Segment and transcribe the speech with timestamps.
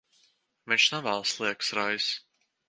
[0.73, 2.09] Viņš nevēlas liekas raizes.